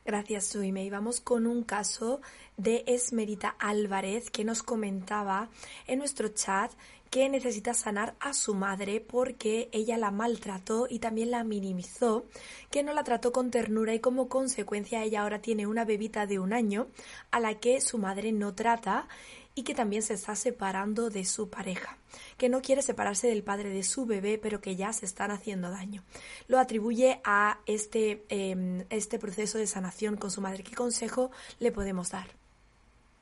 [0.05, 0.85] Gracias, Suime.
[0.85, 2.21] Y vamos con un caso
[2.59, 5.49] de Esmerita Álvarez que nos comentaba
[5.87, 6.73] en nuestro chat
[7.09, 12.27] que necesita sanar a su madre porque ella la maltrató y también la minimizó,
[12.71, 16.41] que no la trató con ternura y como consecuencia ella ahora tiene una bebita de
[16.41, 16.89] un año
[17.31, 19.09] a la que su madre no trata
[19.55, 21.97] y que también se está separando de su pareja,
[22.37, 25.71] que no quiere separarse del padre de su bebé, pero que ya se están haciendo
[25.71, 26.03] daño.
[26.49, 30.65] Lo atribuye a este, em, este proceso de sanación con su madre.
[30.65, 31.31] ¿Qué consejo
[31.61, 32.29] le podemos dar?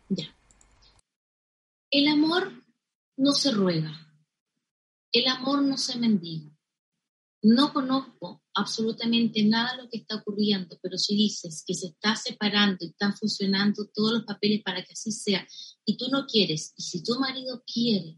[0.09, 0.35] Ya.
[1.91, 2.53] El amor
[3.19, 3.93] no se ruega,
[5.13, 6.52] el amor no se mendiga.
[7.43, 12.15] No conozco absolutamente nada de lo que está ocurriendo, pero si dices que se está
[12.15, 15.47] separando y están funcionando todos los papeles para que así sea,
[15.85, 18.17] y tú no quieres, y si tu marido quiere,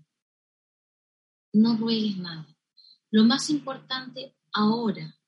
[1.54, 2.54] no ruegues nada.
[3.10, 5.18] Lo más importante ahora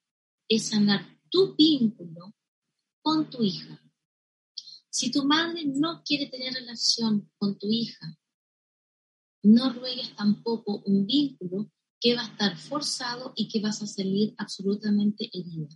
[0.49, 2.35] es sanar tu vínculo
[3.01, 3.81] con tu hija.
[4.91, 8.19] Si tu madre no quiere tener relación con tu hija,
[9.43, 11.71] no ruegues tampoco un vínculo
[12.07, 15.67] que va a estar forzado y que vas a salir absolutamente herida.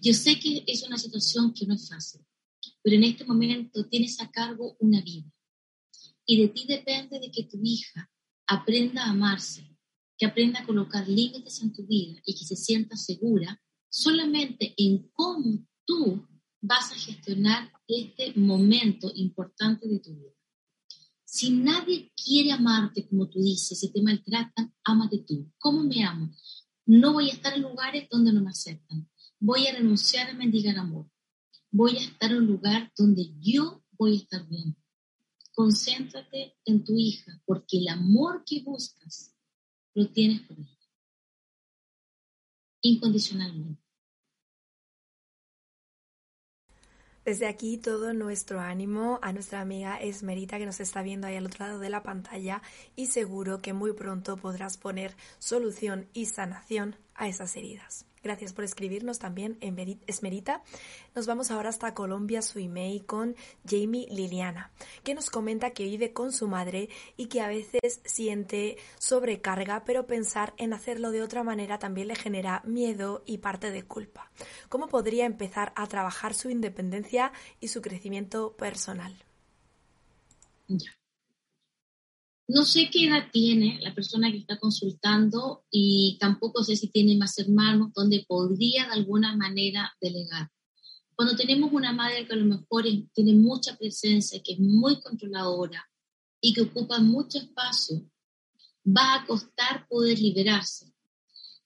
[0.00, 2.20] Yo sé que es una situación que no es fácil,
[2.80, 5.28] pero en este momento tienes a cargo una vida.
[6.26, 8.08] Y de ti depende de que tu hija
[8.46, 9.68] aprenda a amarse,
[10.16, 15.08] que aprenda a colocar límites en tu vida y que se sienta segura solamente en
[15.12, 16.24] cómo tú
[16.60, 20.34] vas a gestionar este momento importante de tu vida.
[21.34, 25.50] Si nadie quiere amarte como tú dices, si te maltratan, ámate tú.
[25.58, 26.32] ¿Cómo me amo?
[26.86, 29.10] No voy a estar en lugares donde no me aceptan.
[29.40, 31.10] Voy a renunciar a mendigar amor.
[31.72, 34.76] Voy a estar en un lugar donde yo voy a estar bien.
[35.52, 39.34] Concéntrate en tu hija, porque el amor que buscas
[39.94, 40.78] lo tienes por ella.
[42.80, 43.83] Incondicionalmente.
[47.24, 51.46] Desde aquí todo nuestro ánimo a nuestra amiga Esmerita que nos está viendo ahí al
[51.46, 52.60] otro lado de la pantalla
[52.96, 58.04] y seguro que muy pronto podrás poner solución y sanación a esas heridas.
[58.24, 60.62] Gracias por escribirnos también Esmerita.
[61.14, 63.36] Nos vamos ahora hasta Colombia, su email con
[63.68, 64.70] Jamie Liliana,
[65.02, 70.06] que nos comenta que vive con su madre y que a veces siente sobrecarga, pero
[70.06, 74.30] pensar en hacerlo de otra manera también le genera miedo y parte de culpa.
[74.70, 79.22] ¿Cómo podría empezar a trabajar su independencia y su crecimiento personal?
[82.46, 87.16] No sé qué edad tiene la persona que está consultando y tampoco sé si tiene
[87.16, 90.50] más hermanos donde podría de alguna manera delegar.
[91.14, 92.84] Cuando tenemos una madre que a lo mejor
[93.14, 95.88] tiene mucha presencia, que es muy controladora
[96.38, 98.04] y que ocupa mucho espacio,
[98.86, 100.92] va a costar poder liberarse.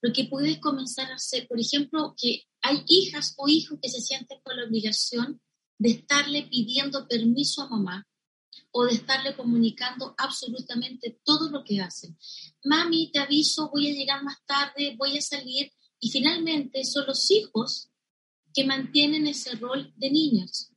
[0.01, 4.01] Lo que puedes comenzar a hacer, por ejemplo, que hay hijas o hijos que se
[4.01, 5.41] sienten con la obligación
[5.79, 8.07] de estarle pidiendo permiso a mamá
[8.71, 12.17] o de estarle comunicando absolutamente todo lo que hacen.
[12.65, 15.73] Mami, te aviso, voy a llegar más tarde, voy a salir.
[16.01, 17.91] Y finalmente son los hijos
[18.55, 20.71] que mantienen ese rol de niños.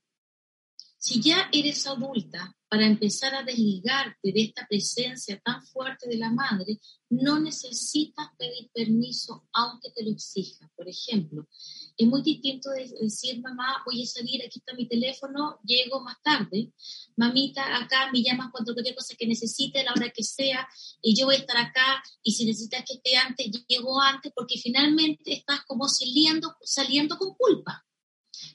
[0.98, 6.30] Si ya eres adulta, para empezar a desligarte de esta presencia tan fuerte de la
[6.30, 6.80] madre,
[7.10, 10.72] no necesitas pedir permiso aunque te lo exija.
[10.74, 11.50] Por ejemplo,
[11.98, 16.22] es muy distinto de decir, mamá, voy a salir, aquí está mi teléfono, llego más
[16.24, 16.72] tarde.
[17.16, 20.68] Mamita, acá me llamas cuando cualquier cosa que necesite, la hora que sea,
[21.02, 24.58] y yo voy a estar acá, y si necesitas que esté antes, llego antes, porque
[24.58, 27.86] finalmente estás como saliendo, saliendo con culpa.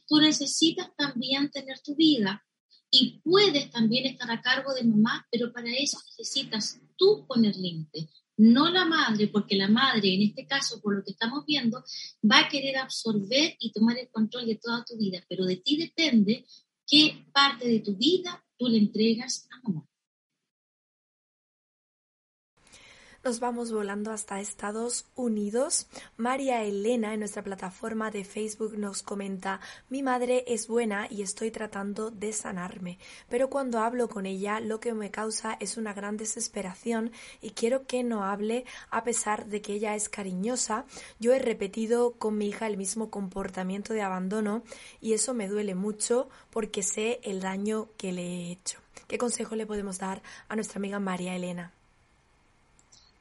[0.07, 2.45] Tú necesitas también tener tu vida
[2.91, 8.09] y puedes también estar a cargo de mamá, pero para eso necesitas tú poner límite,
[8.37, 11.83] no la madre, porque la madre, en este caso, por lo que estamos viendo,
[12.31, 15.77] va a querer absorber y tomar el control de toda tu vida, pero de ti
[15.77, 16.45] depende
[16.87, 19.87] qué parte de tu vida tú le entregas a mamá.
[23.27, 25.89] Nos vamos volando hasta Estados Unidos.
[26.17, 29.59] María Elena en nuestra plataforma de Facebook nos comenta,
[29.91, 34.79] mi madre es buena y estoy tratando de sanarme, pero cuando hablo con ella lo
[34.79, 37.11] que me causa es una gran desesperación
[37.43, 40.85] y quiero que no hable a pesar de que ella es cariñosa.
[41.19, 44.63] Yo he repetido con mi hija el mismo comportamiento de abandono
[45.01, 48.79] y eso me duele mucho porque sé el daño que le he hecho.
[49.09, 51.76] ¿Qué consejo le podemos dar a nuestra amiga María Elena?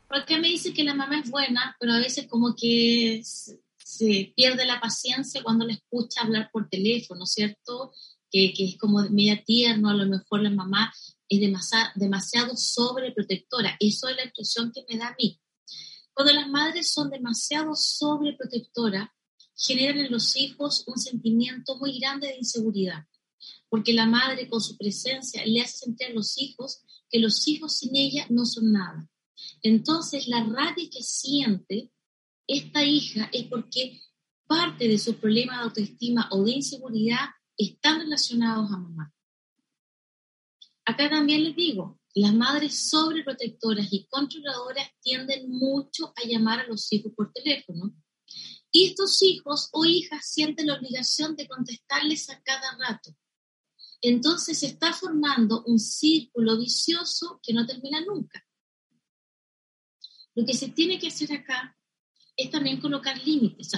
[0.08, 4.66] Porque me dice que la mamá es buena, pero a veces como que se pierde
[4.66, 7.92] la paciencia cuando la escucha hablar por teléfono, ¿cierto?
[8.32, 10.94] Que, que es como media tierno, a lo mejor la mamá
[11.30, 13.78] es demasiado, demasiado sobreprotectora.
[13.80, 15.40] Eso es la impresión que me da a mí.
[16.14, 19.10] Cuando las madres son demasiado sobreprotectoras,
[19.58, 23.06] generan en los hijos un sentimiento muy grande de inseguridad,
[23.70, 27.78] porque la madre con su presencia le hace sentir a los hijos que los hijos
[27.78, 29.10] sin ella no son nada.
[29.62, 31.92] Entonces, la rabia que siente
[32.48, 34.02] esta hija es porque
[34.48, 39.14] parte de su problema de autoestima o de inseguridad están relacionados a mamá.
[40.86, 46.92] Acá también les digo, las madres sobreprotectoras y controladoras tienden mucho a llamar a los
[46.94, 47.94] hijos por teléfono.
[48.72, 53.16] Y estos hijos o hijas sienten la obligación de contestarles a cada rato.
[54.02, 58.46] Entonces se está formando un círculo vicioso que no termina nunca.
[60.36, 61.76] Lo que se tiene que hacer acá
[62.36, 63.72] es también colocar límites.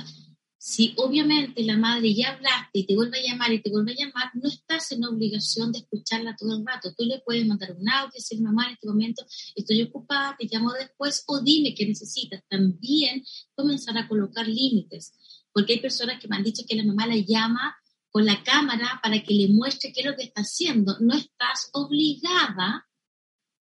[0.59, 3.95] si obviamente la madre ya hablaste y te vuelve a llamar y te vuelve a
[3.95, 6.93] llamar, no estás en obligación de escucharla todo el rato.
[6.97, 10.47] Tú le puedes mandar un audio y decir, mamá, en este momento estoy ocupada, te
[10.51, 12.43] llamo después o dime qué necesitas.
[12.49, 13.23] También
[13.55, 15.13] comenzar a colocar límites.
[15.53, 17.75] porque hay personas que me han dicho que la mamá la llama
[18.09, 20.97] con la cámara para que le muestre qué es lo que está haciendo.
[20.99, 22.87] No estás obligada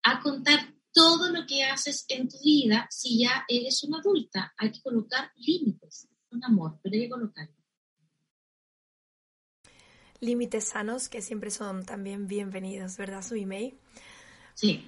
[0.04, 4.54] a contar todo lo que haces en tu vida si ya eres una adulta.
[4.58, 7.56] Hay que colocar límites, un amor, pero hay que colocarlo.
[10.20, 13.76] Límites sanos que siempre son también bienvenidos, ¿verdad, su email?
[14.54, 14.86] Sí.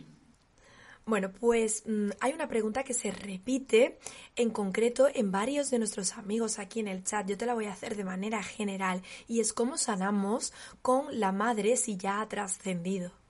[1.06, 3.98] Bueno, pues mm, hay una pregunta que se repite
[4.36, 7.28] en concreto en varios de nuestros amigos aquí en el chat.
[7.28, 11.32] Yo te la voy a hacer de manera general y es cómo sanamos con la
[11.32, 13.23] madre si ya ha trascendido.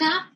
[0.00, 0.34] Acá,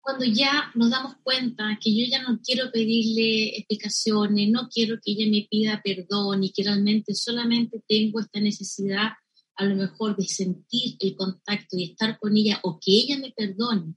[0.00, 5.12] cuando ya nos damos cuenta que yo ya no quiero pedirle explicaciones, no quiero que
[5.12, 9.10] ella me pida perdón y que realmente solamente tengo esta necesidad
[9.56, 13.30] a lo mejor de sentir el contacto y estar con ella o que ella me
[13.32, 13.94] perdone,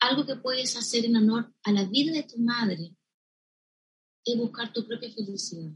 [0.00, 2.96] algo que puedes hacer en honor a la vida de tu madre
[4.24, 5.72] es buscar tu propia felicidad.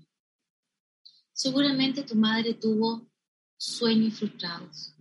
[1.35, 3.11] Seguramente tu madre tuvo
[3.59, 4.95] sueños frustrados.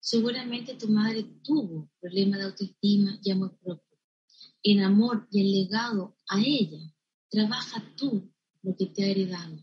[0.00, 3.98] Seguramente tu madre tuvo problemas de autoestima y amor propio.
[4.62, 6.92] En amor y en legado a ella,
[7.28, 8.32] trabaja tú
[8.62, 9.62] lo que te ha heredado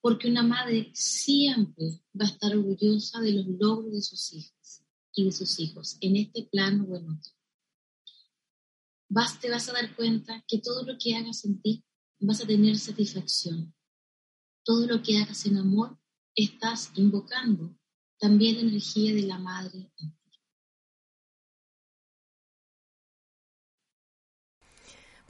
[0.00, 5.24] porque una madre siempre va a estar orgullosa de los logros de sus hijas y
[5.24, 7.32] de sus hijos, en este plano o en otro.
[9.08, 11.84] Vas, te vas a dar cuenta que todo lo que hagas en ti
[12.20, 13.74] vas a tener satisfacción.
[14.64, 15.98] Todo lo que hagas en amor,
[16.34, 17.76] estás invocando
[18.20, 19.90] también energía de la madre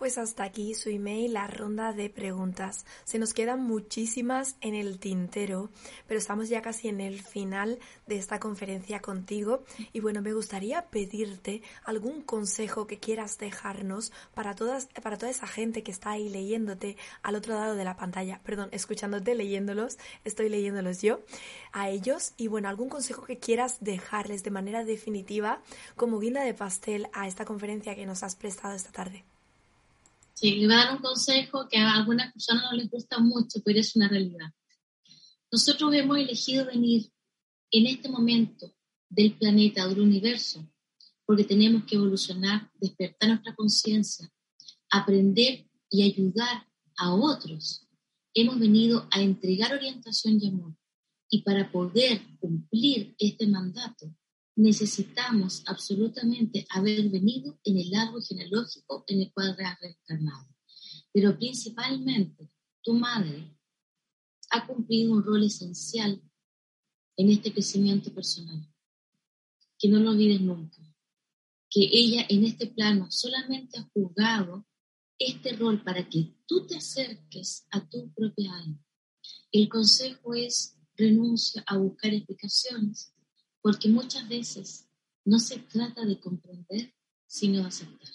[0.01, 2.86] Pues hasta aquí su email, la ronda de preguntas.
[3.05, 5.68] Se nos quedan muchísimas en el tintero,
[6.09, 9.62] pero estamos ya casi en el final de esta conferencia contigo.
[9.92, 15.46] Y bueno, me gustaría pedirte algún consejo que quieras dejarnos para, todas, para toda esa
[15.46, 18.40] gente que está ahí leyéndote al otro lado de la pantalla.
[18.42, 21.20] Perdón, escuchándote, leyéndolos, estoy leyéndolos yo
[21.72, 22.32] a ellos.
[22.38, 25.61] Y bueno, algún consejo que quieras dejarles de manera definitiva
[25.94, 29.26] como guinda de pastel a esta conferencia que nos has prestado esta tarde.
[30.41, 33.78] Sí, voy a dar un consejo que a algunas personas no les gusta mucho, pero
[33.78, 34.51] es una realidad.
[35.53, 37.12] Nosotros hemos elegido venir
[37.70, 38.74] en este momento
[39.11, 40.66] del planeta, del universo,
[41.26, 44.32] porque tenemos que evolucionar, despertar nuestra conciencia,
[44.88, 46.66] aprender y ayudar
[46.97, 47.86] a otros.
[48.32, 50.74] Hemos venido a entregar orientación y amor.
[51.28, 54.11] Y para poder cumplir este mandato,
[54.61, 60.48] necesitamos absolutamente haber venido en el árbol genealógico en el cual has reencarnado.
[61.12, 62.50] Pero principalmente,
[62.82, 63.56] tu madre
[64.50, 66.22] ha cumplido un rol esencial
[67.16, 68.66] en este crecimiento personal.
[69.78, 70.78] Que no lo olvides nunca.
[71.70, 74.66] Que ella en este plano solamente ha jugado
[75.18, 78.84] este rol para que tú te acerques a tu propia alma.
[79.52, 83.14] El consejo es renuncia a buscar explicaciones
[83.62, 84.88] porque muchas veces
[85.24, 86.94] no se trata de comprender,
[87.26, 88.08] sino de aceptar,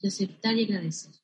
[0.00, 1.14] de aceptar y agradecer.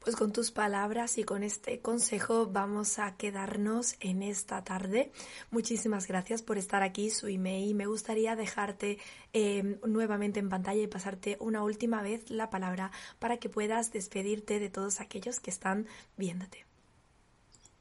[0.00, 5.12] Pues con tus palabras y con este consejo vamos a quedarnos en esta tarde.
[5.50, 7.74] Muchísimas gracias por estar aquí, su email.
[7.74, 8.98] Me gustaría dejarte
[9.34, 14.58] em, nuevamente en pantalla y pasarte una última vez la palabra para que puedas despedirte
[14.58, 16.69] de todos aquellos que están viéndote.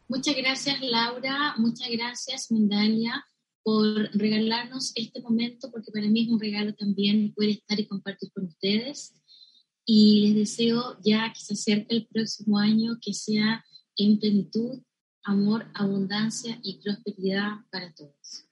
[0.09, 3.23] Muchas gracias Laura, muchas gracias Mindalia
[3.61, 3.85] por
[4.17, 8.45] regalarnos este momento, porque para mí es un regalo también poder estar y compartir con
[8.45, 9.13] ustedes.
[9.85, 13.63] Y les deseo ya que se acerque el próximo año, que sea
[13.97, 14.81] en plenitud,
[15.23, 18.48] amor, abundancia y prosperidad para todos.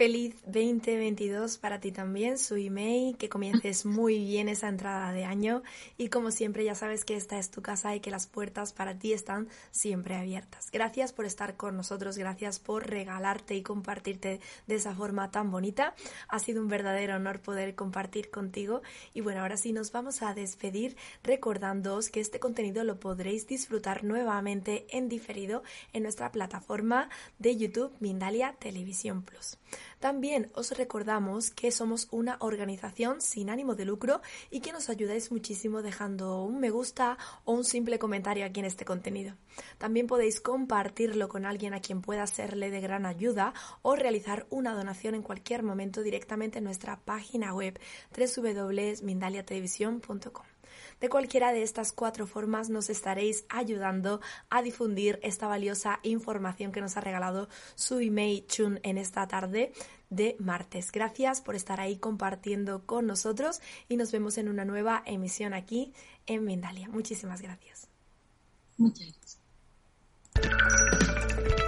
[0.00, 5.62] Feliz 2022 para ti también, su email, que comiences muy bien esa entrada de año
[5.98, 8.98] y como siempre ya sabes que esta es tu casa y que las puertas para
[8.98, 10.70] ti están siempre abiertas.
[10.72, 15.94] Gracias por estar con nosotros, gracias por regalarte y compartirte de esa forma tan bonita.
[16.28, 18.80] Ha sido un verdadero honor poder compartir contigo
[19.12, 24.02] y bueno, ahora sí nos vamos a despedir recordándoos que este contenido lo podréis disfrutar
[24.02, 29.58] nuevamente en diferido en nuestra plataforma de YouTube Mindalia Televisión Plus.
[29.98, 35.30] También os recordamos que somos una organización sin ánimo de lucro y que nos ayudáis
[35.32, 39.34] muchísimo dejando un me gusta o un simple comentario aquí en este contenido.
[39.78, 44.74] También podéis compartirlo con alguien a quien pueda serle de gran ayuda o realizar una
[44.74, 47.78] donación en cualquier momento directamente en nuestra página web
[48.16, 50.59] www.mindaliatelevisión.com.
[51.00, 54.20] De cualquiera de estas cuatro formas nos estaréis ayudando
[54.50, 59.72] a difundir esta valiosa información que nos ha regalado Sui Mei Chun en esta tarde
[60.10, 60.92] de martes.
[60.92, 65.92] Gracias por estar ahí compartiendo con nosotros y nos vemos en una nueva emisión aquí
[66.26, 66.88] en Mindalia.
[66.88, 67.88] Muchísimas gracias.
[68.76, 69.08] Muchas
[70.34, 71.59] gracias.